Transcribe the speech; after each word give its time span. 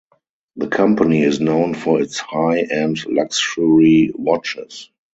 The 0.55 0.65
company 0.65 1.21
is 1.21 1.39
known 1.39 1.75
for 1.75 2.01
its 2.01 2.17
high 2.17 2.61
end 2.61 3.05
luxury 3.05 4.09
watches. 4.15 4.89